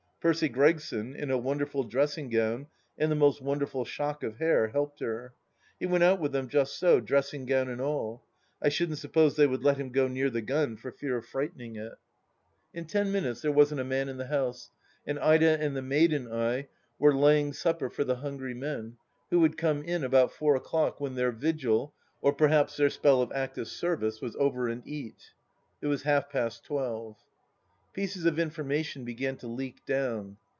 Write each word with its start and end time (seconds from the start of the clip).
Percy 0.21 0.47
Gregson, 0.49 1.15
ina 1.19 1.35
wonderful 1.35 1.83
dressing 1.83 2.29
gown 2.29 2.67
and 2.95 3.11
the 3.11 3.15
most 3.15 3.41
wonder 3.41 3.65
ful 3.65 3.83
shock 3.83 4.21
of 4.21 4.37
hair, 4.37 4.67
helped 4.67 4.99
her. 4.99 5.33
He 5.79 5.87
went 5.87 6.03
out 6.03 6.19
with 6.19 6.31
them 6.31 6.47
just 6.47 6.77
so, 6.77 6.99
dressing 6.99 7.47
gown 7.47 7.67
and 7.69 7.81
all. 7.81 8.23
I 8.61 8.69
shouldn't 8.69 8.99
suppose 8.99 9.35
they 9.35 9.47
would 9.47 9.63
let 9.63 9.77
him 9.77 9.89
go 9.89 10.07
near 10.07 10.29
the 10.29 10.43
gun 10.43 10.77
for 10.77 10.91
fear 10.91 11.17
of 11.17 11.25
frightening 11.25 11.75
it 11.75 11.85
1 11.89 11.89
THE 12.73 12.81
LAST 12.81 12.87
DITCH 12.91 12.91
211 12.91 13.01
In 13.01 13.05
ten 13.05 13.11
minutes 13.23 13.41
there 13.41 13.51
wasn't 13.51 13.81
a 13.81 13.83
man 13.83 14.09
in 14.09 14.17
the 14.17 14.27
house, 14.27 14.69
and 15.07 15.17
Ida 15.17 15.59
and 15.59 15.75
the 15.75 15.81
maid 15.81 16.13
and 16.13 16.31
I 16.31 16.67
were 16.99 17.15
laying 17.15 17.51
supper 17.51 17.89
for 17.89 18.03
the 18.03 18.17
hungry 18.17 18.53
men, 18.53 18.97
who 19.31 19.39
would 19.39 19.57
come 19.57 19.81
in 19.81 20.03
about 20.03 20.31
four 20.33 20.55
o'clock 20.55 21.01
when 21.01 21.15
their 21.15 21.31
vigil, 21.31 21.95
or 22.21 22.31
perhaps 22.31 22.77
their 22.77 22.91
spell 22.91 23.23
of 23.23 23.31
active 23.31 23.67
service, 23.67 24.21
was 24.21 24.35
over 24.35 24.67
and 24.67 24.83
eat. 24.85 25.31
It 25.81 25.87
was 25.87 26.03
half 26.03 26.29
past 26.29 26.63
twelve. 26.63 27.17
Pieces 27.93 28.23
of 28.23 28.39
information 28.39 29.03
began 29.03 29.35
to 29.35 29.45
leak 29.49 29.85
down. 29.85 30.37